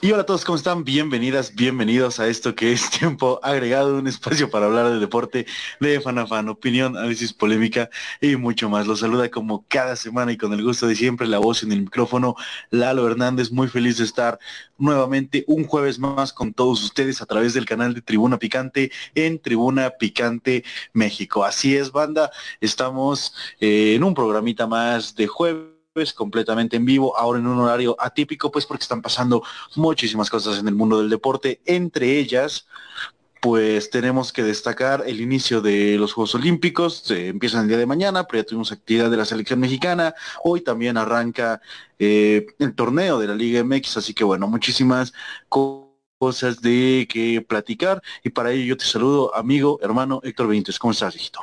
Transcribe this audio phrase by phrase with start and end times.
[0.00, 0.84] Y hola, a todos, ¿cómo están?
[0.84, 5.44] Bienvenidas, bienvenidos a esto que es tiempo agregado, un espacio para hablar de deporte,
[5.80, 7.90] de fan a fan, opinión, análisis, polémica
[8.22, 8.86] y mucho más.
[8.86, 11.82] Los saluda como cada semana y con el gusto de siempre la voz en el
[11.82, 12.36] micrófono,
[12.70, 14.38] Lalo Hernández, muy feliz de estar
[14.78, 19.38] nuevamente un jueves más con todos ustedes a través del canal de Tribuna Picante en
[19.40, 20.64] Tribuna Picante
[20.94, 21.44] México.
[21.44, 22.30] Así es, banda,
[22.62, 25.79] estamos eh, en un programita más de jueves
[26.14, 29.42] completamente en vivo, ahora en un horario atípico, pues porque están pasando
[29.74, 32.68] muchísimas cosas en el mundo del deporte, entre ellas,
[33.40, 37.86] pues tenemos que destacar el inicio de los Juegos Olímpicos, se empiezan el día de
[37.86, 41.60] mañana, pero ya tuvimos actividad de la selección mexicana, hoy también arranca
[41.98, 45.12] eh, el torneo de la Liga MX, así que bueno, muchísimas
[45.48, 48.00] cosas de que platicar.
[48.22, 51.40] Y para ello yo te saludo, amigo, hermano Héctor Benítez, ¿cómo estás, hijito?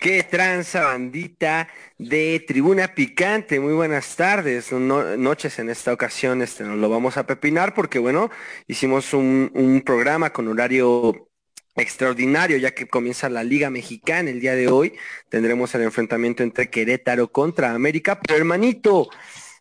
[0.00, 3.58] Qué tranza bandita de Tribuna Picante.
[3.58, 6.42] Muy buenas tardes, noches en esta ocasión.
[6.42, 8.30] Este nos lo vamos a pepinar porque bueno,
[8.66, 11.30] hicimos un, un programa con horario
[11.76, 14.92] extraordinario ya que comienza la Liga Mexicana el día de hoy.
[15.28, 18.20] Tendremos el enfrentamiento entre Querétaro contra América.
[18.20, 19.08] Pero hermanito,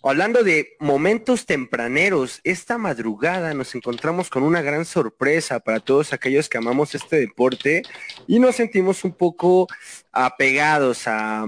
[0.06, 6.50] Hablando de momentos tempraneros, esta madrugada nos encontramos con una gran sorpresa para todos aquellos
[6.50, 7.84] que amamos este deporte
[8.28, 9.66] y nos sentimos un poco
[10.12, 11.46] apegados a,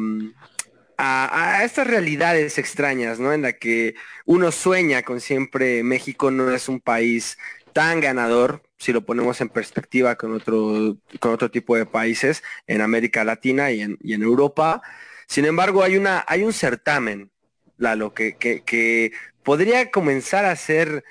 [0.97, 3.33] a, estas realidades extrañas, ¿no?
[3.33, 7.37] En la que uno sueña con siempre México no es un país
[7.73, 12.79] tan ganador, si lo ponemos en perspectiva con otro, con otro tipo de países en
[12.79, 14.81] América Latina y en, y en Europa.
[15.27, 17.34] Sin embargo, hay, una, hay un certamen
[17.77, 19.11] Lalo, que, que, que
[19.43, 21.03] podría comenzar a ser,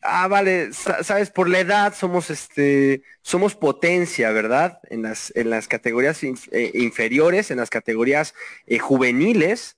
[0.00, 4.80] ah, vale, sabes, por la edad somos este, somos potencia, ¿verdad?
[4.90, 8.34] En las, en las categorías eh, inferiores, en las categorías
[8.66, 9.76] eh, juveniles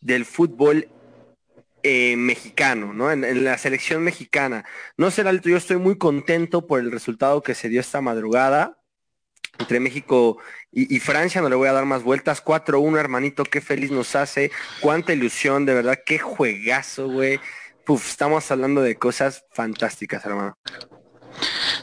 [0.00, 0.88] del fútbol
[1.82, 3.10] eh, mexicano, ¿no?
[3.10, 4.64] En, la selección mexicana.
[4.96, 8.78] No sé, Alto, yo estoy muy contento por el resultado que se dio esta madrugada
[9.58, 10.38] entre México
[10.70, 12.42] y, Francia, no le voy a dar más vueltas.
[12.42, 14.50] 4-1, hermanito, qué feliz nos hace.
[14.80, 17.40] Cuánta ilusión, de verdad, qué juegazo, güey.
[18.06, 20.56] estamos hablando de cosas fantásticas, hermano.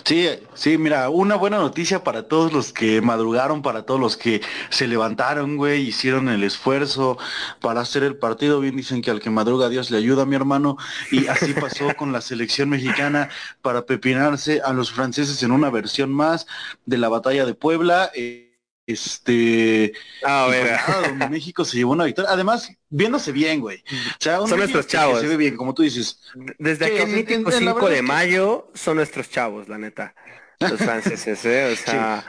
[0.05, 4.41] Sí, sí, mira, una buena noticia para todos los que madrugaron, para todos los que
[4.69, 7.17] se levantaron, güey, hicieron el esfuerzo
[7.61, 8.59] para hacer el partido.
[8.59, 10.77] Bien dicen que al que madruga Dios le ayuda, mi hermano.
[11.11, 13.29] Y así pasó con la selección mexicana
[13.61, 16.47] para pepinarse a los franceses en una versión más
[16.85, 18.11] de la batalla de Puebla.
[18.15, 18.48] Eh,
[18.91, 20.77] este ah, ver.
[21.09, 22.31] donde México se llevó una victoria.
[22.31, 23.83] Además, viéndose bien, güey.
[23.87, 25.21] O sea, son nuestros chavos.
[25.21, 26.19] se ve bien, como tú dices.
[26.57, 30.13] Desde aquel mítico 5 de mayo son nuestros chavos, la neta.
[30.59, 31.73] Los franceses, ¿eh?
[31.73, 32.25] O sea.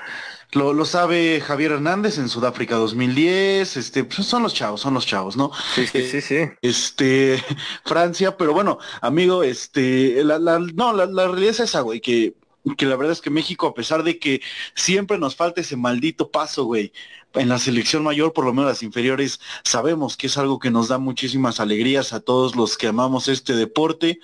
[0.52, 5.06] Lo, lo, sabe Javier Hernández en Sudáfrica 2010, este, pues son los chavos, son los
[5.06, 5.52] chavos, ¿no?
[5.76, 6.50] Sí, sí, sí, sí.
[6.60, 7.40] Este,
[7.84, 12.34] Francia, pero bueno, amigo, este, la, la, no, la, la realidad es esa, güey, que
[12.76, 14.42] que la verdad es que México, a pesar de que
[14.74, 16.92] siempre nos falta ese maldito paso, güey,
[17.34, 20.88] en la selección mayor, por lo menos las inferiores, sabemos que es algo que nos
[20.88, 24.18] da muchísimas alegrías a todos los que amamos este deporte,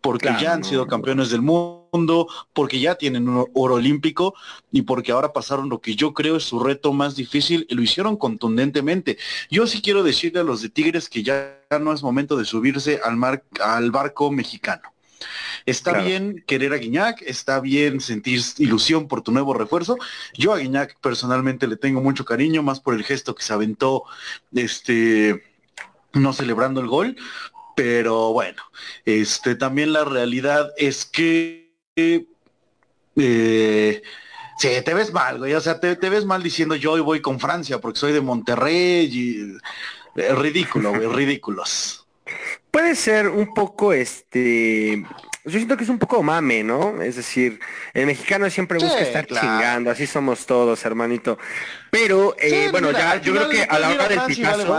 [0.00, 4.34] porque ya han sido campeones del mundo, porque ya tienen un oro olímpico
[4.70, 7.82] y porque ahora pasaron lo que yo creo es su reto más difícil y lo
[7.82, 9.18] hicieron contundentemente.
[9.50, 13.00] Yo sí quiero decirle a los de Tigres que ya no es momento de subirse
[13.04, 14.92] al, mar, al barco mexicano.
[15.66, 19.98] Está bien querer a Guiñac, está bien sentir ilusión por tu nuevo refuerzo.
[20.34, 24.04] Yo a Guiñac personalmente le tengo mucho cariño, más por el gesto que se aventó,
[24.54, 25.42] este,
[26.12, 27.16] no celebrando el gol.
[27.76, 28.62] Pero bueno,
[29.04, 34.02] este, también la realidad es que eh,
[34.58, 35.54] Sí, te ves mal, güey.
[35.54, 39.06] O sea, te, ves mal diciendo yo hoy voy con Francia porque soy de Monterrey
[39.06, 39.56] y
[40.20, 42.04] es ridículo, güey, ridículos
[42.78, 45.04] puede ser un poco este
[45.44, 47.02] yo siento que es un poco mame, ¿no?
[47.02, 47.58] Es decir,
[47.92, 51.38] el mexicano siempre busca estar chingando, así somos todos, hermanito.
[51.90, 54.74] Pero, eh, bueno, ya yo creo que a la hora del pitazo,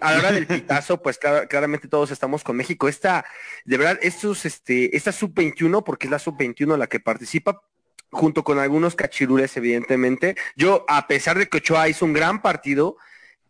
[0.00, 2.88] a la hora del pitazo, pues claramente todos estamos con México.
[2.88, 3.24] Esta,
[3.64, 7.62] de verdad, estos, este, esta sub-21, porque es la sub-21 la que participa,
[8.10, 10.36] junto con algunos cachirules, evidentemente.
[10.56, 12.96] Yo, a pesar de que Ochoa hizo un gran partido,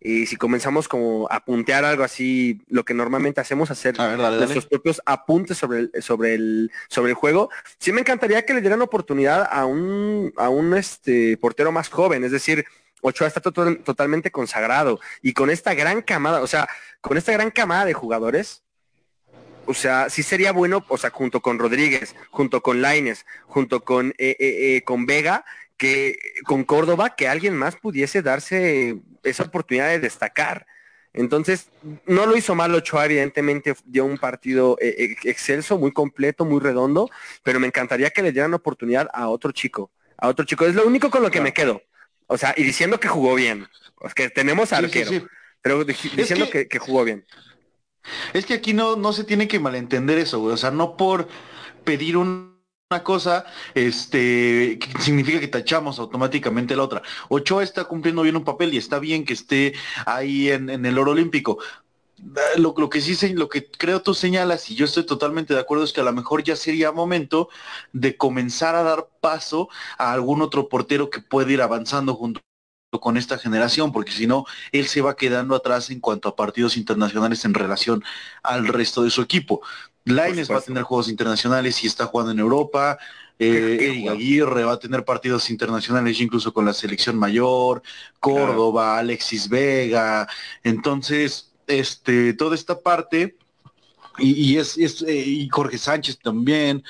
[0.08, 5.02] y si comenzamos como a puntear algo así, lo que normalmente hacemos, hacer nuestros propios
[5.04, 7.50] apuntes sobre el, sobre el, sobre el juego,
[7.80, 12.22] sí me encantaría que le dieran oportunidad a un, a un este portero más joven,
[12.22, 12.64] es decir,
[13.00, 16.68] Ochoa está totalmente consagrado y con esta gran camada, o sea,
[17.00, 18.62] con esta gran camada de jugadores,
[19.66, 24.10] o sea, sí sería bueno, o sea, junto con Rodríguez, junto con Laines, junto con,
[24.18, 25.44] eh, eh, eh, con Vega,
[25.76, 30.66] que con Córdoba, que alguien más pudiese darse esa oportunidad de destacar.
[31.12, 31.70] Entonces,
[32.06, 36.60] no lo hizo mal Ochoa, evidentemente dio un partido eh, eh, excelso, muy completo, muy
[36.60, 37.10] redondo,
[37.42, 40.66] pero me encantaría que le dieran oportunidad a otro chico, a otro chico.
[40.66, 41.82] Es lo único con lo que me quedo.
[42.26, 43.66] O sea, y diciendo que jugó bien,
[43.98, 45.26] pues que tenemos arquero,
[45.62, 47.24] pero diciendo que, jugó bien.
[48.34, 50.52] Es que aquí no, no se tiene que malentender eso, güey.
[50.52, 51.28] O sea, no por
[51.84, 52.55] pedir un
[52.90, 53.44] una cosa,
[53.74, 57.02] este, significa que tachamos automáticamente la otra.
[57.28, 59.74] Ochoa está cumpliendo bien un papel y está bien que esté
[60.06, 61.58] ahí en, el oro olímpico.
[62.18, 65.60] Eh, lo, lo, que sí, lo que creo tú señalas, y yo estoy totalmente de
[65.60, 67.48] acuerdo, es que a lo mejor ya sería momento
[67.92, 69.68] de comenzar a dar paso
[69.98, 72.40] a algún otro portero que pueda ir avanzando junto
[73.00, 76.76] con esta generación, porque si no, él se va quedando atrás en cuanto a partidos
[76.76, 78.04] internacionales en relación
[78.44, 79.60] al resto de su equipo.
[80.06, 82.98] Laines va a tener juegos internacionales y está jugando en Europa.
[83.38, 87.82] Eh, Aguirre va a tener partidos internacionales incluso con la selección mayor,
[88.18, 90.26] Córdoba, Alexis Vega.
[90.62, 93.36] Entonces, este, toda esta parte,
[94.18, 96.82] y, es, eh, y Jorge Sánchez también.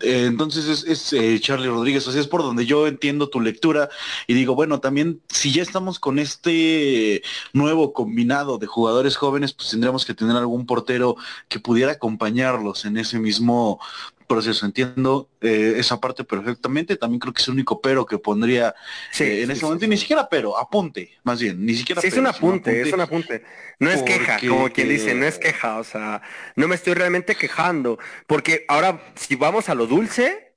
[0.00, 3.88] Eh, entonces es, eh, Charlie Rodríguez, o sea, es por donde yo entiendo tu lectura
[4.26, 7.22] y digo, bueno, también si ya estamos con este
[7.52, 11.16] nuevo combinado de jugadores jóvenes, pues tendríamos que tener algún portero
[11.48, 13.80] que pudiera acompañarlos en ese mismo
[14.26, 14.66] proceso.
[14.66, 16.96] Entiendo eh, esa parte perfectamente.
[16.96, 18.74] También creo que es el único pero que pondría
[19.18, 19.84] eh, en ese momento.
[19.84, 21.64] Y ni siquiera pero, apunte, más bien.
[21.64, 23.44] Ni siquiera Sí, es un apunte, es un apunte.
[23.78, 25.78] No es queja, como quien dice, no es queja.
[25.78, 26.22] O sea,
[26.54, 27.98] no me estoy realmente quejando.
[28.26, 30.54] Porque ahora, si vamos a lo dulce,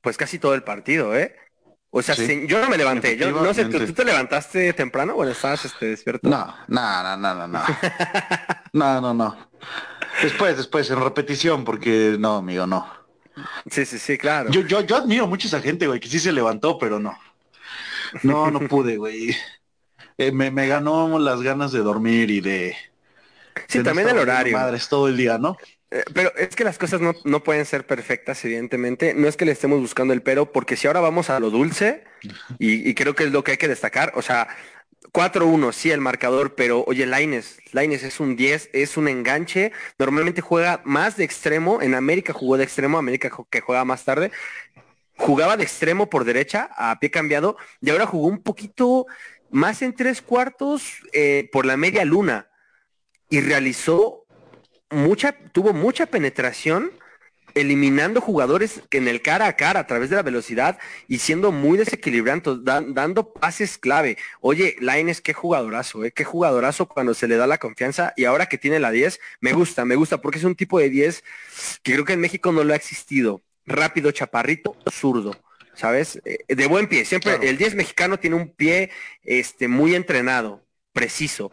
[0.00, 1.36] pues casi todo el partido, ¿eh?
[1.94, 3.18] O sea, yo no me levanté.
[3.18, 5.14] Yo no sé, ¿tú, te levantaste temprano?
[5.14, 6.26] Bueno, estabas este, despierto.
[6.26, 7.62] No, no, no, no, no.
[8.72, 9.50] no, no, no.
[10.22, 13.01] Después, después, en repetición, porque no, amigo, no.
[13.70, 14.50] Sí, sí, sí, claro.
[14.50, 17.18] Yo, yo, yo admiro mucho a esa gente, güey, que sí se levantó, pero no.
[18.22, 19.34] No, no pude, güey.
[20.18, 22.76] Eh, me, me, ganó las ganas de dormir y de...
[23.68, 24.56] Sí, también el horario.
[24.56, 25.56] Madres todo el día, ¿no?
[25.90, 29.14] Eh, pero es que las cosas no, no, pueden ser perfectas, evidentemente.
[29.14, 32.04] No es que le estemos buscando el pero, porque si ahora vamos a lo dulce,
[32.58, 34.48] y, y creo que es lo que hay que destacar, o sea,
[35.10, 39.72] 4-1, sí, el marcador, pero oye, Laines, Laines es un 10, es un enganche.
[39.98, 41.82] Normalmente juega más de extremo.
[41.82, 44.30] En América jugó de extremo, América que juega más tarde.
[45.16, 49.06] Jugaba de extremo por derecha, a pie cambiado, y ahora jugó un poquito
[49.50, 52.48] más en tres cuartos eh, por la media luna.
[53.28, 54.24] Y realizó
[54.90, 56.92] mucha, tuvo mucha penetración
[57.54, 60.78] eliminando jugadores en el cara a cara a través de la velocidad
[61.08, 64.16] y siendo muy desequilibrante, dando pases clave.
[64.40, 66.12] Oye, Laines, qué jugadorazo, ¿eh?
[66.12, 69.52] qué jugadorazo cuando se le da la confianza y ahora que tiene la 10, me
[69.52, 71.24] gusta, me gusta porque es un tipo de 10
[71.82, 73.42] que creo que en México no lo ha existido.
[73.66, 75.36] Rápido, chaparrito, zurdo.
[75.74, 76.20] ¿Sabes?
[76.26, 77.06] Eh, de buen pie.
[77.06, 78.90] Siempre el 10 mexicano tiene un pie
[79.22, 80.62] este, muy entrenado,
[80.92, 81.50] preciso.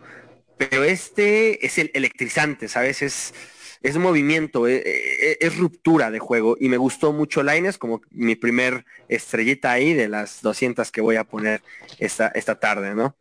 [0.57, 3.01] Pero este es el electrizante, ¿sabes?
[3.01, 3.33] Es,
[3.81, 8.35] es movimiento, eh, eh, es, ruptura de juego y me gustó mucho Lines como mi
[8.35, 11.61] primer estrellita ahí de las 200 que voy a poner
[11.97, 13.15] esta, esta tarde, ¿no?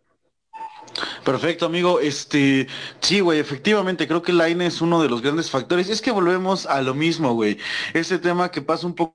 [1.25, 2.01] Perfecto, amigo.
[2.01, 2.67] Este,
[3.01, 5.89] sí, güey, efectivamente, creo que Line es uno de los grandes factores.
[5.89, 7.59] Es que volvemos a lo mismo, güey.
[7.95, 9.15] Ese tema que pasa un poco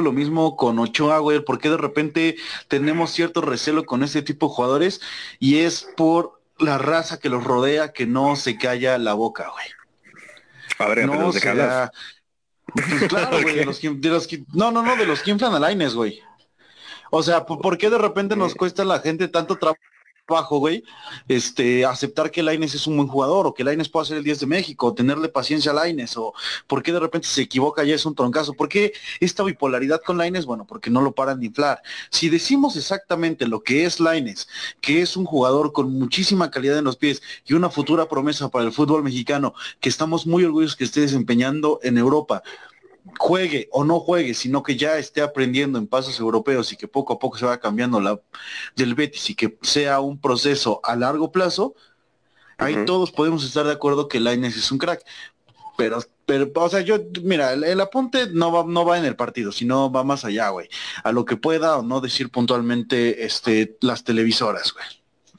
[0.00, 2.36] lo mismo con Ochoa, güey, porque de repente
[2.68, 5.00] tenemos cierto recelo con ese tipo de jugadores
[5.38, 9.83] y es por la raza que los rodea que no se calla la boca, güey.
[10.78, 11.40] A ver, no, de
[12.72, 15.54] pues claro, güey, de los, de los que, no, no, no, de los que inflan
[15.54, 16.20] a Laines, güey.
[17.10, 19.80] O sea, ¿por qué de repente nos cuesta a la gente tanto trabajo?
[20.26, 20.84] Bajo, güey,
[21.28, 24.40] este, aceptar que Laines es un buen jugador, o que Laines pueda ser el 10
[24.40, 26.32] de México, tenerle paciencia a Laines, o
[26.66, 28.54] por qué de repente se equivoca ya es un troncazo.
[28.54, 30.46] ¿Por qué esta bipolaridad con Laines?
[30.46, 31.82] Bueno, porque no lo paran de inflar.
[32.10, 34.48] Si decimos exactamente lo que es Laines,
[34.80, 38.64] que es un jugador con muchísima calidad en los pies y una futura promesa para
[38.64, 42.42] el fútbol mexicano, que estamos muy orgullosos que esté desempeñando en Europa,
[43.18, 47.14] juegue o no juegue, sino que ya esté aprendiendo en pasos europeos y que poco
[47.14, 48.20] a poco se va cambiando la
[48.76, 51.74] del Betis y que sea un proceso a largo plazo,
[52.58, 55.04] ahí todos podemos estar de acuerdo que Lainez es un crack.
[55.76, 59.50] Pero, pero, o sea, yo, mira, el, apunte no va, no va en el partido,
[59.50, 60.68] sino va más allá, güey.
[61.02, 64.86] A lo que pueda o no decir puntualmente este, las televisoras, güey.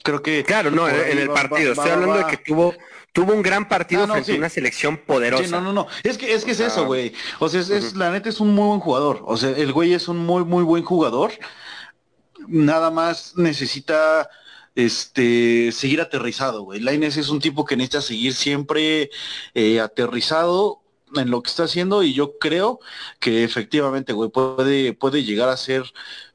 [0.02, 0.44] Creo que.
[0.44, 1.72] Claro, no, en el partido.
[1.72, 2.74] Estoy hablando de que tuvo
[3.16, 5.44] tuvo un gran partido frente a una selección poderosa.
[5.44, 5.86] Sí, no, no, no.
[6.02, 6.84] Es que es que es eso, ah.
[6.84, 7.14] güey.
[7.38, 9.22] O sea, es, la neta es un muy buen jugador.
[9.24, 11.32] O sea, el güey es un muy, muy buen jugador.
[12.46, 14.28] Nada más necesita
[14.74, 16.80] este seguir aterrizado, güey.
[16.80, 19.08] Laines es un tipo que necesita seguir siempre
[19.54, 20.82] eh, aterrizado
[21.22, 22.80] en lo que está haciendo y yo creo
[23.20, 25.84] que efectivamente, güey, puede, puede llegar a ser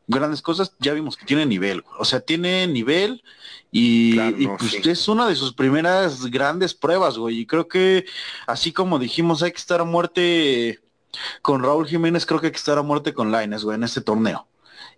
[0.08, 0.76] grandes cosas.
[0.80, 3.24] Ya vimos que tiene nivel, o sea, tiene nivel
[3.72, 4.18] y,
[4.58, 7.40] pues es una de sus primeras grandes pruebas, güey.
[7.40, 8.06] Y creo que
[8.48, 10.80] así como dijimos, hay que estar a muerte
[11.42, 14.02] con Raúl Jiménez, creo que hay que estar a muerte con Laines, güey, en este
[14.02, 14.48] torneo.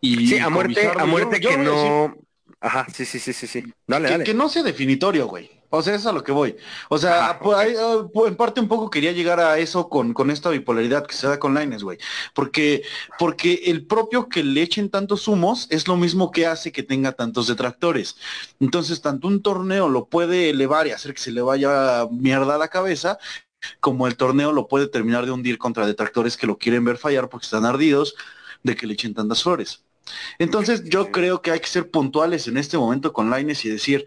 [0.01, 2.15] Y sí, a muerte, a muerte que no.
[2.59, 3.63] Ajá, sí, sí, sí, sí, sí.
[3.87, 4.23] Dale, que, dale.
[4.23, 5.49] Que no sea definitorio, güey.
[5.75, 6.55] O sea, es a lo que voy.
[6.87, 7.75] O sea, ah, pues,
[8.27, 11.39] en parte un poco quería llegar a eso con, con esta bipolaridad que se da
[11.39, 11.97] con Lines, güey.
[12.35, 12.83] Porque,
[13.17, 17.13] porque el propio que le echen tantos humos es lo mismo que hace que tenga
[17.13, 18.17] tantos detractores.
[18.59, 22.59] Entonces, tanto un torneo lo puede elevar y hacer que se le vaya mierda a
[22.59, 23.17] la cabeza,
[23.79, 27.29] como el torneo lo puede terminar de hundir contra detractores que lo quieren ver fallar
[27.29, 28.13] porque están ardidos
[28.61, 29.83] de que le echen tantas flores.
[30.37, 34.05] Entonces yo creo que hay que ser puntuales en este momento con Laines y decir,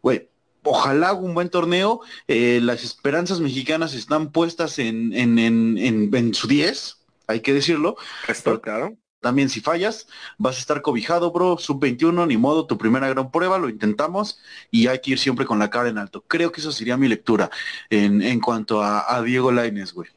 [0.00, 0.28] güey,
[0.66, 5.78] ojalá haga un buen torneo, eh, las esperanzas mexicanas están puestas en, en, en,
[6.14, 7.96] en, su 10, hay que decirlo.
[8.28, 8.96] Esto, claro.
[9.20, 10.06] También si fallas,
[10.38, 14.38] vas a estar cobijado, bro, sub-21, ni modo, tu primera gran prueba, lo intentamos
[14.70, 16.22] y hay que ir siempre con la cara en alto.
[16.28, 17.50] Creo que esa sería mi lectura
[17.90, 20.08] en, en cuanto a, a Diego Laines, güey.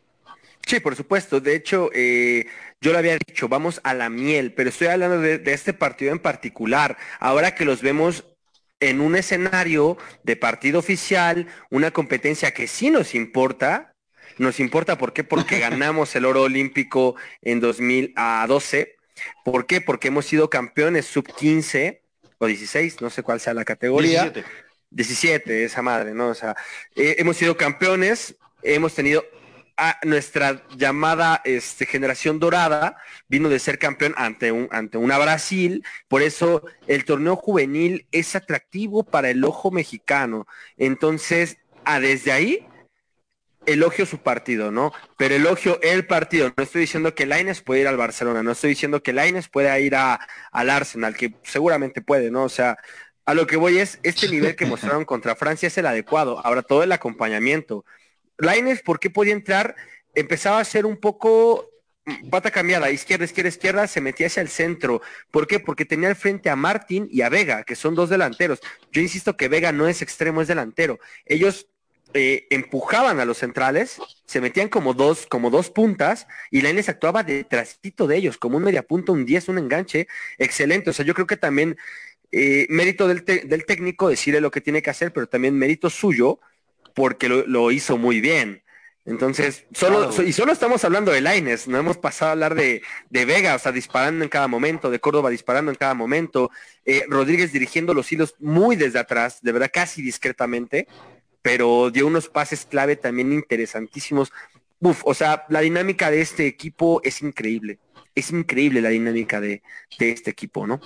[0.70, 1.40] Sí, por supuesto.
[1.40, 2.46] De hecho, eh,
[2.80, 6.20] yo le había dicho, vamos a la miel, pero estoy hablando de, este partido en
[6.20, 6.96] particular.
[7.20, 8.24] Ahora que los vemos
[8.80, 13.96] en un escenario de partido oficial, una competencia que sí nos importa,
[14.38, 15.24] nos importa, ¿por qué?
[15.24, 18.96] Porque ganamos el oro olímpico en 2012.
[19.44, 19.82] ¿Por qué?
[19.82, 22.04] Porque hemos sido campeones sub 15
[22.38, 24.24] o 16, no sé cuál sea la categoría.
[24.24, 24.46] 17.
[24.92, 26.30] 17, esa madre, ¿no?
[26.30, 26.56] O sea,
[26.96, 29.24] eh, hemos sido campeones, hemos tenido
[30.04, 36.22] nuestra llamada este, generación dorada vino de ser campeón ante, un, ante una Brasil, por
[36.22, 40.48] eso el torneo juvenil es atractivo para el ojo mexicano.
[40.78, 42.68] Entonces, a desde ahí,
[43.66, 44.92] elogio su partido, ¿no?
[45.18, 46.52] Pero elogio el partido.
[46.56, 49.80] No estoy diciendo que Laines puede ir al Barcelona, no estoy diciendo que Laines pueda
[49.80, 50.20] ir a,
[50.52, 52.44] al Arsenal, que seguramente puede, ¿no?
[52.44, 52.78] O sea,
[53.26, 56.44] a lo que voy es, este nivel que mostraron contra Francia es el adecuado.
[56.44, 57.86] Ahora, todo el acompañamiento.
[58.40, 59.76] Laines, ¿por qué podía entrar?
[60.16, 61.70] Empezaba a ser un poco
[62.06, 65.02] mm, pata cambiada, izquierda, izquierda, izquierda, se metía hacia el centro.
[65.30, 65.60] ¿Por qué?
[65.60, 68.60] Porque tenía al frente a Martín y a Vega, que son dos delanteros.
[68.92, 71.00] Yo insisto que Vega no es extremo, es delantero.
[71.26, 71.68] Ellos
[72.14, 77.24] eh, empujaban a los centrales, se metían como dos, como dos puntas, y Laines actuaba
[77.24, 80.90] detrásito de ellos, como un media punta, un 10, un enganche, excelente.
[80.90, 81.78] O sea, yo creo que también
[82.32, 86.40] eh, mérito del, del técnico decirle lo que tiene que hacer, pero también mérito suyo
[86.94, 88.64] porque lo, hizo muy bien.
[89.06, 93.26] Entonces, solo, y solo estamos hablando de Laines, no hemos pasado a hablar de, de,
[93.26, 96.52] Vega, o sea, disparando en cada momento, de Córdoba disparando en cada momento,
[96.86, 100.88] eh, Rodríguez dirigiendo los hilos muy desde atrás, de verdad casi discretamente,
[101.42, 104.32] pero dio unos pases clave también interesantísimos.
[104.80, 107.80] Uf, o sea, la dinámica de este equipo es increíble,
[108.14, 109.64] es increíble la dinámica de,
[109.98, 110.80] de este equipo, ¿no?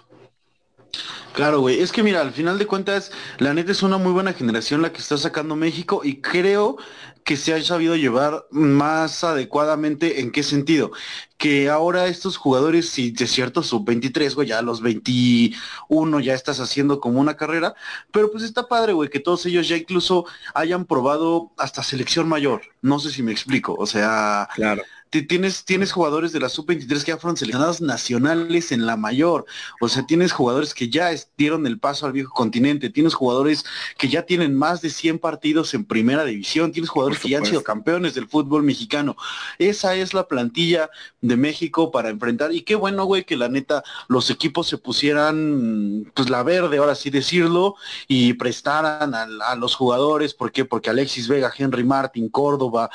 [1.33, 1.79] Claro, güey.
[1.81, 4.93] Es que mira, al final de cuentas, la neta es una muy buena generación la
[4.93, 6.77] que está sacando México y creo
[7.23, 10.19] que se ha sabido llevar más adecuadamente.
[10.21, 10.91] ¿En qué sentido?
[11.37, 16.59] Que ahora estos jugadores, si de cierto, sub-23, güey, ya a los 21 ya estás
[16.59, 17.73] haciendo como una carrera,
[18.11, 22.61] pero pues está padre, güey, que todos ellos ya incluso hayan probado hasta selección mayor.
[22.81, 23.73] No sé si me explico.
[23.73, 24.83] O sea, claro
[25.21, 29.45] tienes, tienes jugadores de la sub-23 que ya fueron seleccionados nacionales en la mayor.
[29.79, 32.89] O sea, tienes jugadores que ya dieron el paso al viejo continente.
[32.89, 33.63] Tienes jugadores
[33.97, 36.71] que ya tienen más de 100 partidos en primera división.
[36.71, 39.15] Tienes jugadores que ya han sido campeones del fútbol mexicano.
[39.59, 40.89] Esa es la plantilla
[41.21, 42.51] de México para enfrentar.
[42.53, 46.95] Y qué bueno, güey, que la neta los equipos se pusieran, pues la verde, ahora
[46.95, 47.75] sí decirlo,
[48.07, 50.33] y prestaran a, a los jugadores.
[50.33, 50.65] ¿Por qué?
[50.65, 52.89] Porque Alexis Vega, Henry Martin, Córdoba,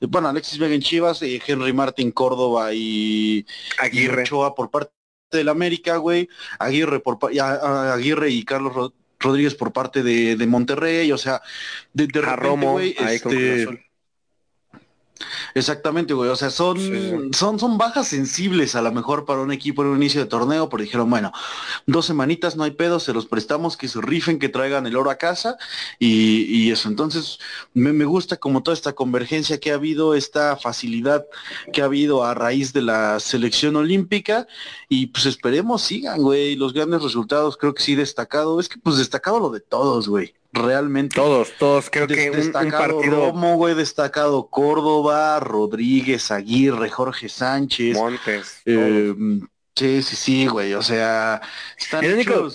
[0.00, 3.46] bueno, Alexis Vega en Chivas, eh, Henry Martin Córdoba y
[3.78, 4.22] Aguirre.
[4.22, 4.92] Ochoa por parte
[5.30, 11.18] del América, güey, Aguirre por y Aguirre y Carlos Rodríguez por parte de, Monterrey, o
[11.18, 11.42] sea,
[11.92, 13.86] de, de repente, güey, este,
[15.54, 16.28] Exactamente, güey.
[16.30, 19.96] O sea, son, son, son bajas sensibles a lo mejor para un equipo en un
[19.98, 21.32] inicio de torneo, pero dijeron, bueno,
[21.86, 25.10] dos semanitas no hay pedo, se los prestamos, que se rifen, que traigan el oro
[25.10, 25.56] a casa
[25.98, 26.88] y, eso.
[26.88, 27.38] Entonces,
[27.72, 31.24] me, me, gusta como toda esta convergencia que ha habido, esta facilidad
[31.72, 34.46] que ha habido a raíz de la selección olímpica
[34.88, 38.58] y pues esperemos sigan, güey, los grandes resultados, creo que sí destacado.
[38.60, 41.14] Es que pues destacado lo de todos, güey realmente.
[41.16, 43.26] Todos, todos, creo que un, destacado partido.
[43.26, 47.96] Romo, güey, destacado Córdoba, Rodríguez, Aguirre, Jorge Sánchez.
[47.96, 48.62] Montes.
[48.64, 49.14] Eh,
[49.74, 51.42] sí, sí, sí, güey, o sea,
[51.76, 52.48] están el único,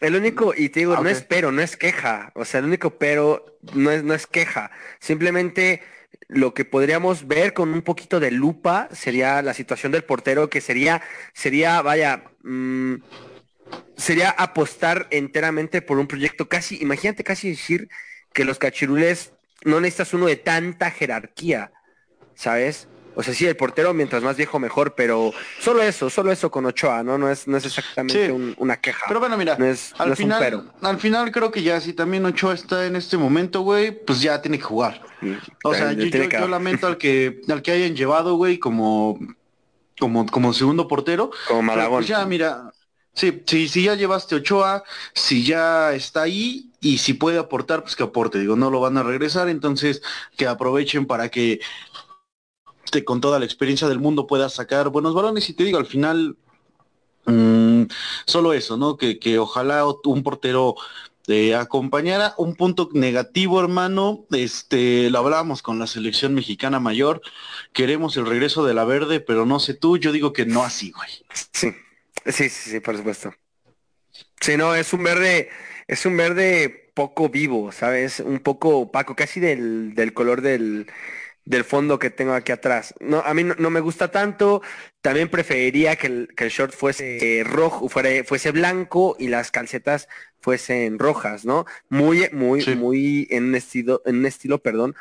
[0.00, 2.98] el único, y te digo, no es pero, no es queja, o sea, el único
[2.98, 4.70] pero no es, no es queja,
[5.00, 5.82] simplemente
[6.28, 10.60] lo que podríamos ver con un poquito de lupa sería la situación del portero, que
[10.60, 12.96] sería, sería, vaya, mm,
[13.96, 17.88] sería apostar enteramente por un proyecto casi, imagínate casi decir
[18.32, 19.32] que los cachirules
[19.64, 21.72] no necesitas uno de tanta jerarquía,
[22.34, 22.88] ¿sabes?
[23.18, 26.66] O sea, sí, el portero mientras más viejo mejor, pero solo eso, solo eso con
[26.66, 27.16] Ochoa, ¿no?
[27.16, 29.06] No es, no es exactamente una queja.
[29.08, 29.56] Pero bueno, mira,
[29.96, 33.90] al, final, al final creo que ya si también Ochoa está en este momento, güey,
[34.04, 35.02] pues ya tiene que jugar.
[35.64, 36.04] O sea, yo,
[36.48, 39.18] lamento al que, al que hayan llevado, güey, como,
[39.98, 41.30] como, como segundo portero.
[41.48, 42.00] Como Malagón.
[42.00, 42.70] Pues ya, mira,
[43.16, 47.96] Sí, sí, si ya llevaste Ochoa, si ya está ahí y si puede aportar, pues
[47.96, 48.38] que aporte.
[48.38, 50.02] Digo, no lo van a regresar, entonces
[50.36, 51.60] que aprovechen para que
[53.06, 56.36] con toda la experiencia del mundo pueda sacar buenos balones y te digo, al final,
[57.24, 57.84] mm,
[58.26, 58.98] solo eso, ¿no?
[58.98, 60.74] Que, que ojalá un portero
[61.26, 62.34] eh, acompañara.
[62.36, 67.22] Un punto negativo, hermano, este, lo hablábamos con la selección mexicana mayor,
[67.72, 70.92] queremos el regreso de la verde, pero no sé tú, yo digo que no así,
[70.92, 71.10] güey.
[71.52, 71.74] Sí,
[72.26, 73.34] sí, sí, sí, por supuesto.
[74.40, 75.50] Sí, no, es un verde,
[75.86, 78.20] es un verde poco vivo, ¿sabes?
[78.20, 80.86] Un poco opaco, casi del, del color del,
[81.44, 82.94] del fondo que tengo aquí atrás.
[83.00, 84.62] No, a mí no, me gusta tanto.
[85.00, 90.08] También preferiría que el, que el short fuese rojo, fuese blanco y las calcetas
[90.40, 91.66] fuesen rojas, ¿no?
[91.88, 94.94] Muy, muy, muy en un estilo, en un estilo, perdón,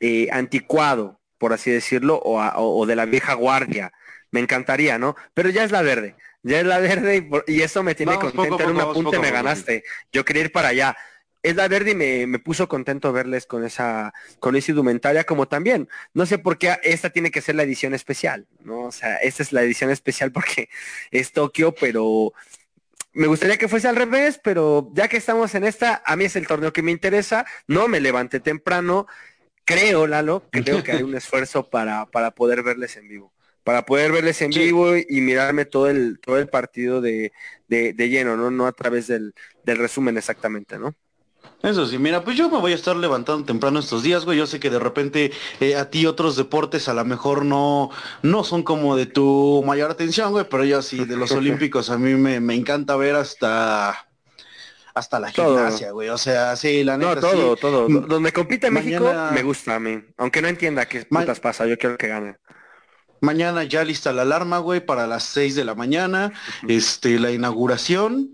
[0.00, 3.92] eh, anticuado, por así decirlo, o, o, de la vieja guardia.
[4.30, 5.14] Me encantaría, ¿no?
[5.34, 6.16] Pero ya es la verde.
[6.42, 8.60] Ya es la verde y, eso me tiene contento.
[8.60, 9.84] en un apunte me ganaste.
[10.12, 10.96] Yo quería ir para allá
[11.42, 15.88] es la verde y me, puso contento verles con esa, con esa indumentaria, como también.
[16.14, 18.82] No sé por qué esta tiene que ser la edición especial, ¿no?
[18.82, 20.68] O sea, esta es la edición especial porque
[21.10, 22.32] es Tokio, pero
[23.12, 26.36] me gustaría que fuese al revés, pero ya que estamos en esta, a mí es
[26.36, 29.06] el torneo que me interesa, no me levanté temprano,
[29.64, 33.32] creo, Lalo, creo que hay un esfuerzo para, para poder verles en vivo
[33.64, 37.32] para poder verles en vivo y mirarme todo el todo el partido de,
[37.68, 38.50] de, lleno, ¿no?
[38.50, 40.94] No a través del, del resumen exactamente, ¿no?
[41.62, 44.36] Eso sí, mira, pues yo me voy a estar levantando temprano estos días, güey.
[44.36, 47.90] Yo sé que de repente eh, a ti otros deportes a lo mejor no,
[48.22, 51.98] no son como de tu mayor atención, güey, pero yo sí, de los olímpicos a
[51.98, 54.08] mí me, encanta ver hasta
[54.92, 56.08] hasta la gimnasia, güey.
[56.08, 57.14] O sea, sí, la neta.
[57.14, 57.88] No, todo, todo.
[57.88, 60.02] Donde compite México, me gusta a mí.
[60.16, 62.36] Aunque no entienda qué putas pasa, yo quiero que gane.
[63.22, 66.32] Mañana ya lista la alarma, güey, para las 6 de la mañana.
[66.66, 68.30] Este, la inauguración.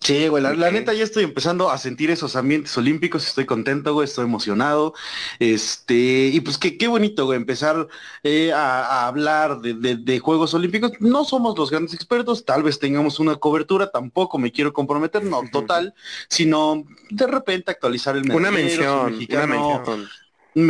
[0.00, 4.06] Sí, güey, la, neta ya estoy empezando a sentir esos ambientes olímpicos, estoy contento, güey,
[4.06, 4.94] estoy emocionado.
[5.38, 7.86] Este, y pues qué, qué bonito, güey, empezar
[8.22, 10.92] eh, a, hablar de, Juegos Olímpicos.
[11.00, 15.42] No somos los grandes expertos, tal vez tengamos una cobertura, tampoco me quiero comprometer, no
[15.52, 15.94] total,
[16.28, 19.82] sino de repente actualizar el Una mención, mexicano,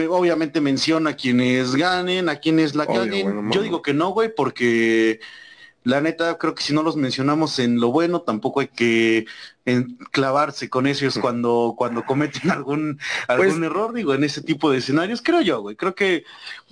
[0.08, 3.50] obviamente menciona a quienes ganen, a quienes la ganen.
[3.50, 5.20] Yo digo que no, güey, porque
[5.88, 9.26] la neta, creo que si no los mencionamos en lo bueno, tampoco hay que
[10.10, 14.78] clavarse con ellos cuando, cuando cometen algún, algún pues error, digo, en ese tipo de
[14.78, 15.76] escenarios, creo yo, güey.
[15.76, 16.24] Creo que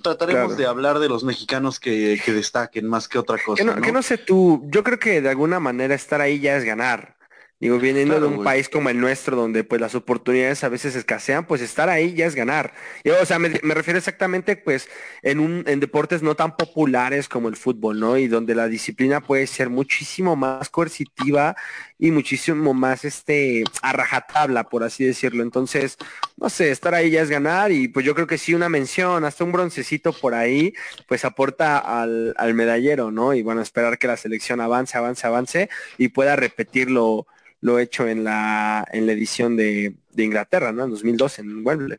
[0.03, 3.81] trataremos de hablar de los mexicanos que, destaquen más que otra cosa.
[3.81, 7.16] que no sé tú, yo creo que de alguna manera estar ahí ya es ganar.
[7.59, 11.47] Digo, viniendo de un país como el nuestro, donde pues las oportunidades a veces escasean,
[11.47, 12.71] pues estar ahí ya es ganar.
[13.19, 14.87] o sea, me, refiero exactamente pues
[15.23, 18.15] en, un, en deportes no tan populares como el fútbol, ¿no?
[18.15, 21.55] Y donde la disciplina puede ser muchísimo más coercitiva
[21.97, 25.41] y muchísimo más este a rajatabla, por así decirlo.
[25.41, 25.97] Entonces,
[26.37, 29.25] no sé, estar ahí ya es ganar y pues yo creo que sí una mención,
[29.25, 30.75] hasta un broncecito por ahí,
[31.07, 33.33] pues aporta al, al medallero, ¿no?
[33.33, 37.25] Y bueno, esperar que la selección avance, avance, avance y pueda repetirlo
[37.61, 40.85] lo hecho en la, en la edición de, Inglaterra, ¿no?
[40.85, 41.97] En 2012, en Wembley.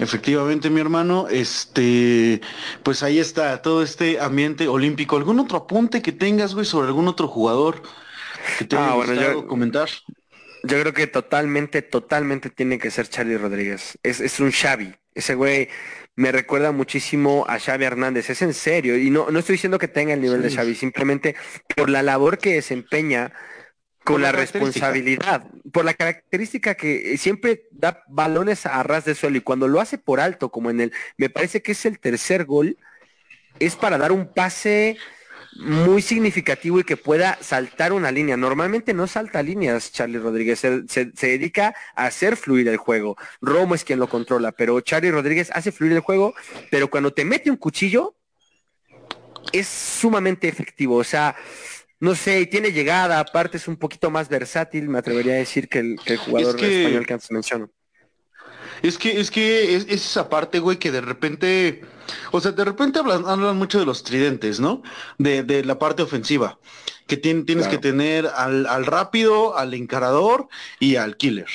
[0.00, 2.40] Efectivamente, mi hermano, este,
[2.82, 5.16] pues ahí está todo este ambiente olímpico.
[5.16, 7.82] ¿Algún otro apunte que tengas, güey, sobre algún otro jugador
[8.58, 9.88] que te ah, bueno, comentar?
[10.64, 13.98] Yo creo que totalmente, totalmente tiene que ser Charlie Rodríguez.
[14.02, 14.92] Es, es un Xavi.
[15.14, 15.68] Ese güey
[16.16, 18.30] me recuerda muchísimo a Xavi Hernández.
[18.30, 18.98] Es en serio.
[18.98, 21.36] Y no, no estoy diciendo que tenga el nivel de Xavi, simplemente
[21.76, 23.32] por la labor que desempeña
[24.04, 29.40] con la, responsabilidad, por la característica que siempre da balones a ras de suelo y
[29.40, 32.76] cuando lo hace por alto, como en el, me parece que es el tercer gol,
[33.58, 34.98] es para dar un pase
[35.56, 38.36] muy significativo y que pueda saltar una línea.
[38.36, 43.16] Normalmente no salta líneas Charlie Rodríguez, se, dedica a hacer fluir el juego.
[43.40, 46.34] Romo es quien lo controla, pero Charlie Rodríguez hace fluir el juego,
[46.70, 48.14] pero cuando te mete un cuchillo,
[49.52, 50.96] es sumamente efectivo.
[50.96, 51.36] O sea,
[52.04, 55.78] no sé, tiene llegada, aparte es un poquito más versátil, me atrevería a decir que
[55.78, 57.70] el, jugador español que antes menciono.
[58.82, 61.80] Es que, es que es, esa parte, güey, que de repente,
[62.30, 64.82] o sea, de repente hablan, hablan mucho de los tridentes, ¿no?
[65.16, 66.58] De, la parte ofensiva,
[67.06, 70.48] que tienes que tener al, al, rápido, al encarador
[70.80, 71.48] y al killer.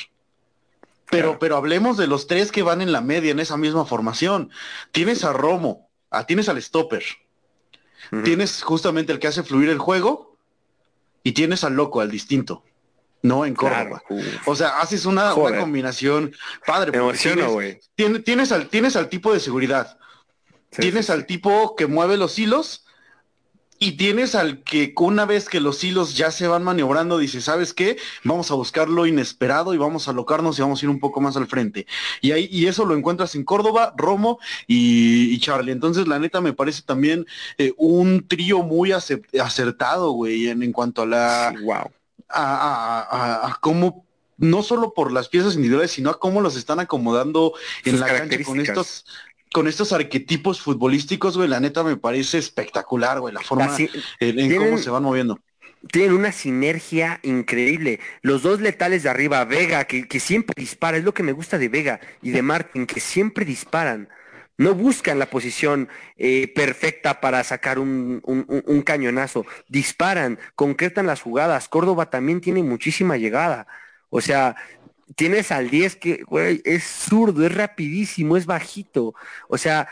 [1.12, 4.50] Pero, pero hablemos de los tres que van en la media en esa misma formación.
[4.90, 7.04] Tienes a Romo, a, tienes al stopper,
[8.24, 10.29] tienes justamente el que hace fluir el juego
[11.22, 12.64] y tienes al loco, al distinto.
[13.22, 14.02] No en Córdoba.
[14.46, 16.32] o sea, haces una, combinación
[16.66, 16.90] padre.
[17.94, 19.98] tienes, tienes, al, tienes al tipo de seguridad.
[20.70, 22.86] tienes al tipo que mueve los hilos
[23.82, 27.72] y tienes al que una vez que los hilos ya se van maniobrando, dice, ¿sabes
[27.72, 27.96] qué?
[28.24, 31.22] Vamos a buscar lo inesperado y vamos a alocarnos y vamos a ir un poco
[31.22, 31.86] más al frente.
[32.20, 35.72] Y ahí, y eso lo encuentras en Córdoba, Romo y, Charlie.
[35.72, 41.02] Entonces, la neta me parece también eh, un trío muy acertado, güey, en, en, cuanto
[41.02, 41.54] a la.
[41.64, 41.90] wow.
[42.28, 44.04] A, cómo
[44.36, 48.42] no solo por las piezas individuales, sino a cómo los están acomodando en la cancha
[48.44, 49.04] con estos
[49.52, 53.74] con estos arquetipos futbolísticos, güey, la neta me parece espectacular, güey, la forma
[54.20, 55.40] en, cómo se van moviendo.
[55.90, 58.00] Tienen una sinergia increíble.
[58.22, 61.68] Los dos letales de arriba, Vega, que, siempre dispara, es lo que me gusta de
[61.68, 64.08] Vega y de Martin, que siempre disparan.
[64.58, 69.46] No buscan la posición eh, perfecta para sacar un, un, cañonazo.
[69.68, 71.68] Disparan, concretan las jugadas.
[71.68, 73.66] Córdoba también tiene muchísima llegada.
[74.10, 74.56] O sea,
[75.16, 79.14] tienes al 10 que, güey, es zurdo, es rapidísimo, es bajito.
[79.48, 79.88] O sea,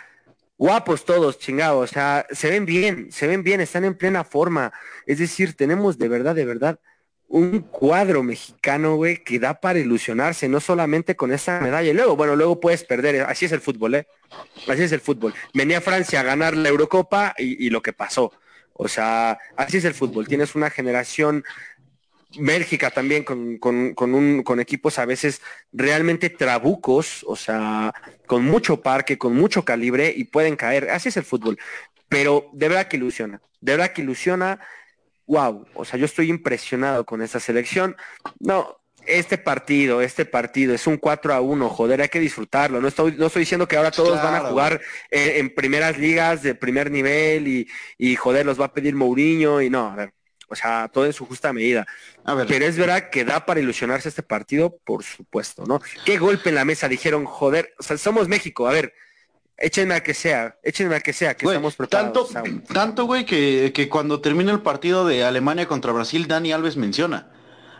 [0.56, 1.90] guapos todos, chingados.
[1.90, 4.72] O sea, se ven bien, se ven bien, están en plena forma.
[5.06, 6.80] Es decir, tenemos de verdad, de verdad,
[7.28, 11.90] un cuadro mexicano, güey, que da para ilusionarse, no solamente con esa medalla.
[11.90, 13.22] Y luego, bueno, luego puedes perder.
[13.22, 14.06] Así es el fútbol, ¿eh?
[14.66, 15.34] Así es el fútbol.
[15.52, 18.32] Venía Francia a ganar la Eurocopa y lo que pasó.
[18.80, 20.28] O sea, así es el fútbol.
[20.28, 21.44] Tienes una generación
[22.36, 25.40] Bélgica también con, con, un, con equipos a veces
[25.72, 27.94] realmente trabucos, o sea,
[28.26, 30.90] con mucho parque, con mucho calibre y pueden caer.
[30.90, 31.58] Así es el fútbol.
[32.08, 34.60] Pero de verdad que ilusiona, de verdad que ilusiona.
[35.26, 37.96] Wow, o sea, yo estoy impresionado con esta selección.
[38.40, 42.80] No, este partido, este partido es un 4 a 1, joder, hay que disfrutarlo.
[42.80, 46.54] No estoy, no estoy diciendo que ahora todos van a jugar en, primeras ligas de
[46.54, 50.14] primer nivel y, y, joder, los va a pedir Mourinho y no, a ver,
[50.48, 51.86] o sea, todo en su justa medida.
[52.46, 55.80] Pero es verdad que da para ilusionarse este partido, por supuesto, ¿no?
[56.04, 58.94] Qué golpe en la mesa, dijeron, joder, o sea, somos México, a ver,
[59.56, 62.32] échenme a que sea, échenme a que sea, que estamos preparados.
[62.32, 66.76] Tanto, tanto güey, que, que cuando termina el partido de Alemania contra Brasil, Dani Alves
[66.76, 67.32] menciona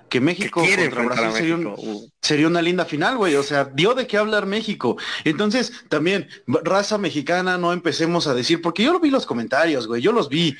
[0.09, 2.11] que México contra Brasil uh.
[2.21, 3.35] sería, una linda final, güey.
[3.37, 4.97] O sea, dio de qué hablar México.
[5.25, 10.03] Entonces, también, raza mexicana, no empecemos a decir, porque yo lo vi los comentarios, güey,
[10.03, 10.57] yo los vi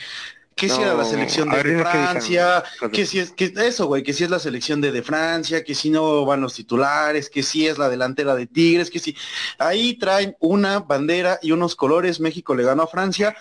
[0.59, 4.25] que si era la selección de, Francia, que si es que eso, güey, que si
[4.25, 7.79] es la selección de, de Francia, que si no van los titulares, que si es
[7.79, 9.17] la delantera de Tigres, que si
[9.59, 13.37] ahí traen una bandera y unos colores, México le ganó a Francia,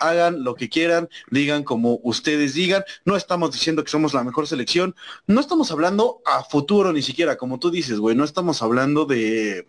[0.00, 4.46] hagan lo que quieran, digan como ustedes digan, no estamos diciendo que somos la mejor
[4.46, 4.94] selección,
[5.26, 9.66] no estamos hablando a futuro ni siquiera, como tú dices, güey, no estamos hablando de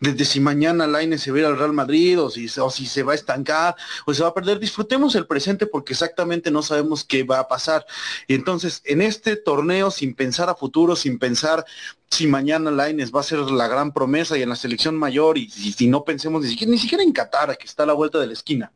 [0.00, 3.12] desde si mañana Laine se ve al Real Madrid o si, o si se va
[3.12, 7.22] a estancar o se va a perder, disfrutemos el presente porque exactamente no sabemos qué
[7.22, 7.86] va a pasar.
[8.26, 11.64] Y entonces, en este torneo, sin pensar a futuro, sin pensar
[12.10, 15.48] si mañana Laines va a ser la gran promesa y en la selección mayor y
[15.50, 18.26] si, no pensemos ni siquiera, ni siquiera en Qatar, que está a la vuelta de
[18.26, 18.72] la esquina.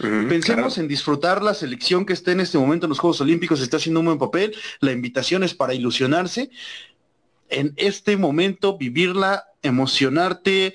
[0.00, 3.78] Pensemos en disfrutar la selección que está en este momento en los Juegos Olímpicos, está
[3.78, 6.50] haciendo un buen papel, la invitación es para ilusionarse
[7.50, 10.74] en este momento, vivirla, emocionarte,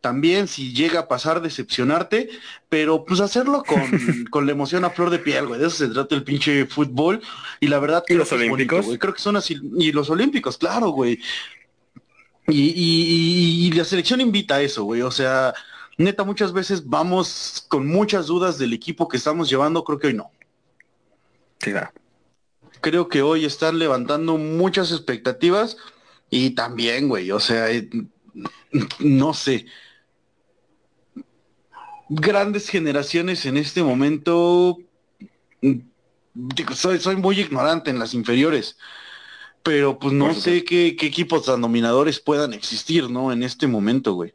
[0.00, 2.30] también si llega a pasar, decepcionarte,
[2.68, 3.80] pero pues hacerlo con,
[4.30, 5.60] con la emoción a flor de piel, güey.
[5.60, 7.20] De eso se trata el pinche fútbol.
[7.60, 8.86] Y la verdad ¿Y los olímpicos?
[8.98, 9.60] Creo que son así.
[9.76, 11.20] Y los olímpicos, claro, güey.
[12.48, 15.02] Y, y, la selección invita a eso, güey.
[15.02, 15.54] O sea,
[15.98, 20.14] neta, muchas veces vamos con muchas dudas del equipo que estamos llevando, creo que hoy
[20.14, 20.32] no.
[21.60, 21.92] Sí, claro
[22.80, 25.76] creo que hoy están levantando muchas expectativas
[26.30, 27.88] y también, güey, o sea, eh,
[28.98, 29.66] no sé.
[32.08, 34.78] Grandes generaciones en este momento,
[36.74, 38.76] soy, soy muy ignorante en las inferiores,
[39.62, 43.32] pero pues no sé qué, qué, equipos tan dominadores puedan existir, ¿no?
[43.32, 44.34] En este momento, güey.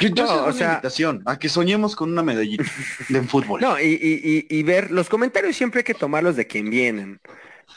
[0.00, 2.64] Yo, o sea, invitación a que soñemos con una medallita
[3.08, 3.60] de fútbol.
[3.60, 7.20] No, y, y, y, ver los comentarios siempre hay que tomarlos de quien vienen.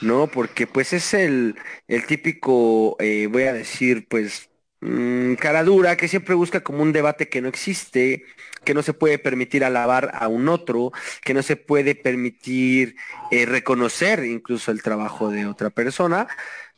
[0.02, 0.28] ¿No?
[0.28, 1.56] Porque pues es el,
[1.88, 4.50] el típico, eh, voy a decir, pues,
[4.82, 8.24] mm, cara dura, que siempre busca como un debate que no existe,
[8.64, 10.92] que no se puede permitir alabar a un otro,
[11.24, 12.96] que no se puede permitir
[13.32, 16.28] eh, reconocer incluso el trabajo de otra persona.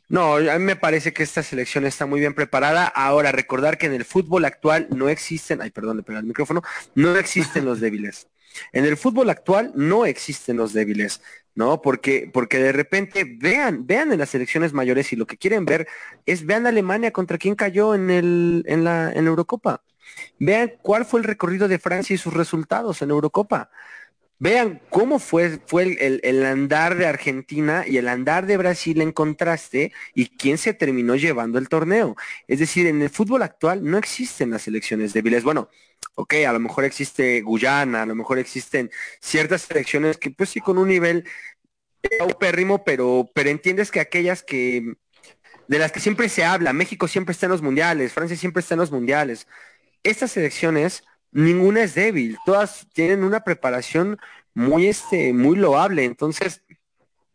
[0.07, 2.87] No, a mí me parece que esta selección está muy bien preparada.
[2.87, 6.63] Ahora, recordar que en el fútbol actual no existen, ay, perdón, le pega el micrófono,
[6.95, 8.27] no existen los débiles.
[8.73, 11.21] En el fútbol actual no existen los débiles,
[11.59, 11.81] ¿no?
[11.81, 15.89] Porque, porque de repente vean, vean en las selecciones mayores y lo que quieren ver
[16.25, 19.83] es vean Alemania contra quién cayó en el, en la, en Eurocopa.
[20.39, 23.71] Vean cuál fue el recorrido de Francia y sus resultados en Eurocopa.
[24.41, 29.91] Vean cómo fue, fue el, andar de Argentina y el andar de Brasil en contraste
[30.15, 32.15] y quién se terminó llevando el torneo.
[32.47, 35.43] Es decir, en el fútbol actual no existen las selecciones débiles.
[35.43, 35.69] Bueno,
[36.15, 40.61] ok, a lo mejor existe Guyana, a lo mejor existen ciertas selecciones que pues sí
[40.61, 41.25] con un nivel
[42.39, 44.93] pérrimo, pero, pero entiendes que aquellas que
[45.67, 48.75] de las que siempre se habla, México siempre está en los mundiales, Francia siempre está
[48.75, 49.47] en los mundiales.
[50.03, 54.17] Estas selecciones ninguna es débil, todas tienen una preparación
[54.53, 56.63] muy, este, muy loable, entonces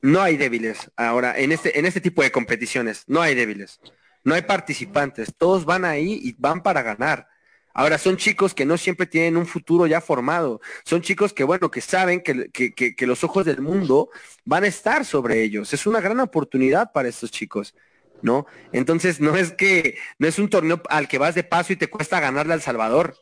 [0.00, 3.80] no hay débiles ahora en este, en este tipo de competiciones, no hay débiles,
[4.22, 7.28] no hay participantes, todos van ahí y van para ganar.
[7.76, 11.70] Ahora son chicos que no siempre tienen un futuro ya formado, son chicos que bueno,
[11.70, 14.10] que saben que, que, que los ojos del mundo
[14.44, 15.72] van a estar sobre ellos.
[15.72, 17.74] Es una gran oportunidad para estos chicos.
[18.22, 18.46] ¿no?
[18.72, 21.90] Entonces no es que no es un torneo al que vas de paso y te
[21.90, 23.16] cuesta ganarle al Salvador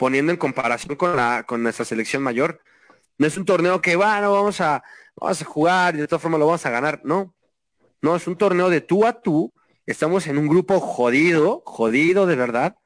[0.00, 2.62] poniendo en comparación con, la, con nuestra selección mayor.
[3.18, 4.82] No es un torneo que, bueno, vamos a,
[5.14, 7.02] vamos a jugar y de todas formas lo vamos a ganar.
[7.04, 7.34] No,
[8.00, 9.52] no, es un torneo de tú a tú.
[9.84, 12.78] Estamos en un grupo jodido, jodido de verdad.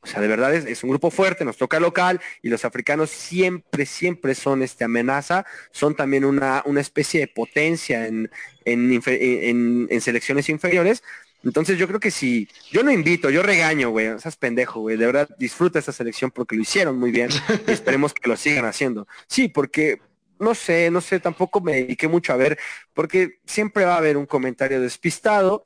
[0.00, 3.84] O sea, de verdad es, un grupo fuerte, nos toca local y los africanos siempre,
[3.84, 8.30] siempre son este amenaza, son también una, una especie de potencia en,
[8.64, 11.02] en, en selecciones inferiores,
[11.44, 15.06] entonces yo creo que si, yo no invito, yo regaño, güey, esas pendejo, güey, de
[15.06, 17.30] verdad disfruta esta selección porque lo hicieron muy bien
[17.66, 19.06] y esperemos que lo sigan haciendo.
[19.28, 20.00] Sí, porque
[20.38, 22.58] no sé, no sé, tampoco me dediqué mucho a ver,
[22.92, 25.64] porque siempre va a haber un comentario despistado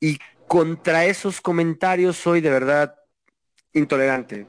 [0.00, 2.96] y contra esos comentarios soy de verdad
[3.72, 4.46] intolerante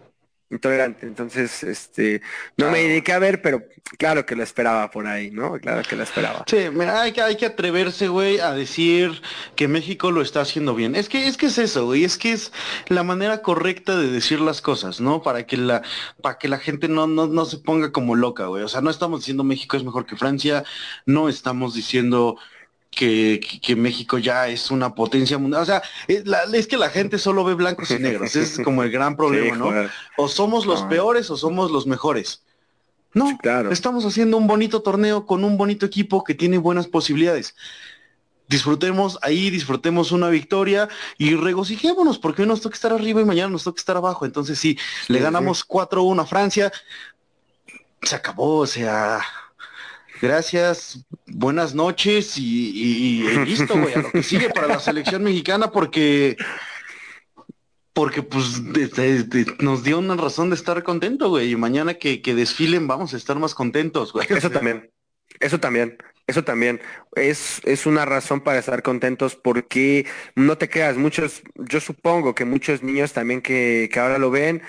[0.51, 1.07] intolerante.
[1.07, 2.21] Entonces, este,
[2.57, 3.63] no me dediqué a ver, pero
[3.97, 5.53] claro que lo esperaba por ahí, ¿no?
[5.59, 6.43] Claro que lo esperaba.
[6.47, 9.21] Sí, mira, hay que, hay que atreverse, güey, a decir
[9.55, 10.95] que México lo está haciendo bien.
[10.95, 12.51] Es que, es que es eso, güey, es que es
[12.87, 15.21] la manera correcta de decir las cosas, ¿no?
[15.21, 15.81] Para que la,
[16.21, 18.63] para que la gente no, no, no se ponga como loca, güey.
[18.63, 20.63] O sea, no estamos diciendo México es mejor que Francia,
[21.05, 22.37] no estamos diciendo
[22.91, 25.63] que, que, México ya es una potencia mundial.
[25.63, 28.35] O sea, es, que la gente solo ve blancos y negros.
[28.35, 29.71] es como el gran problema, ¿no?
[30.17, 32.43] O somos los peores o somos los mejores.
[33.13, 33.71] No, claro.
[33.71, 37.55] estamos haciendo un bonito torneo con un bonito equipo que tiene buenas posibilidades.
[38.47, 43.49] Disfrutemos ahí, disfrutemos una victoria y regocijémonos porque hoy nos toca estar arriba y mañana
[43.49, 44.25] nos toca estar abajo.
[44.25, 44.77] Entonces, sí,
[45.07, 46.71] le ganamos 4-1 a Francia,
[48.01, 49.21] se acabó, o sea,
[50.21, 56.37] gracias, buenas noches y, listo, güey, a lo que sigue para la selección mexicana porque
[57.93, 58.61] porque pues
[59.59, 63.17] nos dio una razón de estar contento, güey, y mañana que, que desfilen vamos a
[63.17, 64.27] estar más contentos, güey.
[64.29, 64.91] Eso también,
[65.39, 66.79] eso también, eso también
[67.15, 70.05] es, es una razón para estar contentos porque
[70.35, 74.61] no te creas, muchos, yo supongo que muchos niños también que, que ahora lo ven,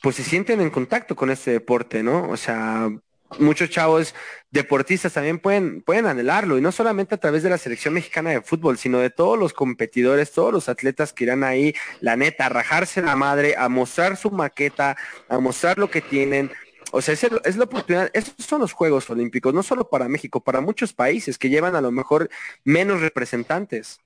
[0.00, 2.28] pues se sienten en contacto con este deporte, ¿no?
[2.28, 2.90] O sea,
[3.38, 4.14] muchos chavos
[4.50, 8.42] deportistas también pueden, pueden anhelarlo, y no solamente a través de la selección mexicana de
[8.42, 12.48] fútbol, sino de todos los competidores, todos los atletas que irán ahí, la neta, a
[12.48, 14.96] rajarse la madre, a mostrar su maqueta,
[15.28, 16.52] a mostrar lo que tienen.
[16.92, 20.40] O sea, es, es la oportunidad, esos son los Juegos Olímpicos, no solo para México,
[20.40, 22.30] para muchos países que llevan a lo mejor
[22.62, 23.98] menos representantes.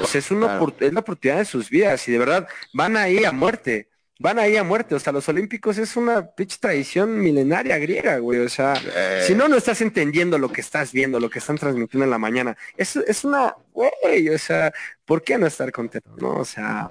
[0.00, 3.24] O sea, es, una, es la oportunidad de sus vidas y de verdad van ahí
[3.24, 3.89] a muerte
[4.20, 4.94] van ahí a muerte.
[4.94, 8.38] O sea, los olímpicos es una pinche tradición milenaria griega, güey.
[8.40, 9.24] O sea, eh.
[9.26, 12.18] si no, no estás entendiendo lo que estás viendo, lo que están transmitiendo en la
[12.18, 12.56] mañana.
[12.76, 14.72] Es, es una, güey, o sea,
[15.04, 16.10] ¿por qué no estar contento?
[16.18, 16.36] ¿No?
[16.36, 16.90] O sea,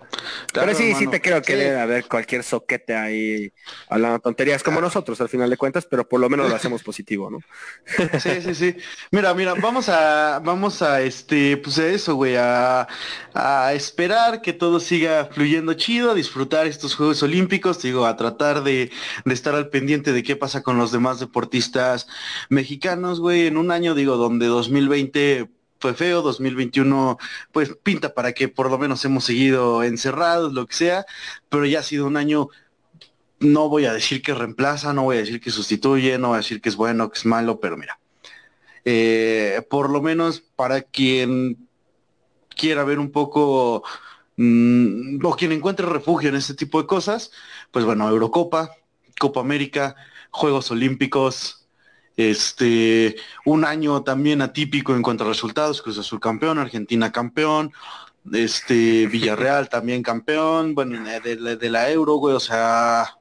[0.54, 3.52] pero sí, sí te creo que debe haber cualquier soquete ahí
[3.88, 7.30] hablando tonterías como nosotros al final de cuentas, pero por lo menos lo hacemos positivo,
[7.30, 7.39] ¿no?
[8.20, 8.76] Sí, sí, sí.
[9.12, 12.88] Mira, mira, vamos a, vamos a este, pues eso, güey, a,
[13.34, 18.63] a esperar que todo siga fluyendo chido, a disfrutar estos Juegos Olímpicos, digo, a tratar
[18.63, 18.92] de,
[19.26, 22.08] de estar al pendiente de qué pasa con los demás deportistas
[22.50, 27.18] mexicanos, güey, en un año, digo, donde 2020 fue feo, 2021
[27.52, 31.06] pues pinta para que por lo menos hemos seguido encerrados, lo que sea,
[31.50, 32.50] pero ya ha sido un año,
[33.39, 36.38] no voy a decir que reemplaza, no voy a decir que sustituye, no voy a
[36.39, 38.00] decir que es bueno, que es malo, pero mira,
[38.86, 41.58] eh, por lo menos para quien
[42.50, 43.84] quiera ver un poco
[44.38, 47.32] mm, o quien encuentre refugio en este tipo de cosas,
[47.72, 48.72] pues bueno, Eurocopa,
[49.20, 49.96] Copa América,
[50.32, 51.59] Juegos Olímpicos,
[52.20, 57.72] Este, un año también atípico en cuanto a resultados, Cruz Azul campeón, Argentina campeón,
[58.34, 63.18] este Villarreal también campeón, bueno, de, la Euro, güey, o sea,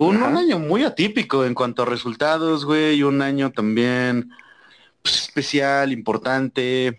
[0.00, 4.28] un, año muy atípico en cuanto a resultados, güey, y un año también
[5.00, 6.98] pues, especial, importante,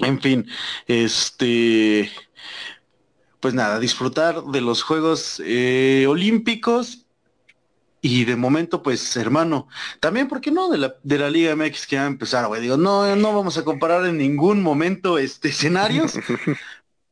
[0.00, 0.46] en fin,
[0.88, 2.10] este,
[3.40, 7.06] pues nada, disfrutar de los Juegos eh, Olímpicos
[8.02, 9.68] y de momento, pues, hermano,
[10.00, 10.70] también, ¿por qué no?
[10.70, 12.62] De la, de la Liga MX que va a empezar, güey.
[12.62, 16.14] Digo, no, no vamos a comparar en ningún momento este escenarios.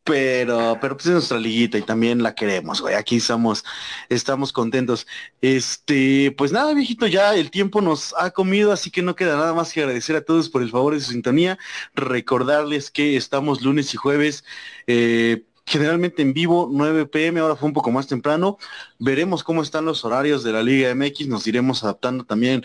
[0.04, 2.94] pero, pero pues es nuestra liguita y también la queremos, güey.
[2.94, 3.64] Aquí estamos,
[4.08, 5.06] estamos contentos.
[5.42, 9.52] Este, pues nada, viejito, ya el tiempo nos ha comido, así que no queda nada
[9.52, 11.58] más que agradecer a todos por el favor de su sintonía.
[11.94, 14.44] Recordarles que estamos lunes y jueves.
[14.86, 18.58] Eh, generalmente en vivo, 9 pm, ahora fue un poco más temprano.
[18.98, 22.64] Veremos cómo están los horarios de la Liga MX, nos iremos adaptando también.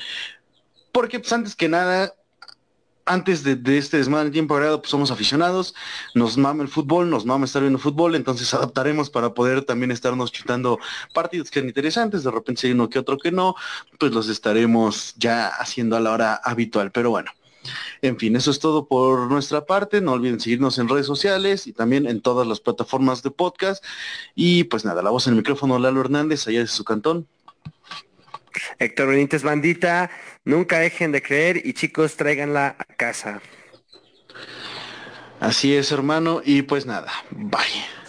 [0.91, 2.13] Porque pues antes que nada,
[3.05, 5.75] antes de, este desmadre en tiempo agregado, pues somos aficionados,
[6.15, 10.31] nos mama el fútbol, nos mama estar viendo fútbol, entonces adaptaremos para poder también estarnos
[10.31, 10.79] chutando
[11.13, 13.55] partidos que son interesantes, de repente si hay uno que otro que no,
[13.99, 16.91] pues los estaremos ya haciendo a la hora habitual.
[16.91, 17.31] Pero bueno,
[18.01, 20.01] en fin, eso es todo por nuestra parte.
[20.01, 23.83] No olviden seguirnos en redes sociales y también en todas las plataformas de podcast.
[24.35, 27.27] Y pues nada, la voz en el micrófono, Lalo Hernández, allá de su cantón.
[28.79, 30.11] Héctor Benítez Bandita,
[30.45, 33.41] nunca dejen de creer y chicos, tráiganla a casa.
[35.39, 38.02] Así es, hermano, y pues nada, bye.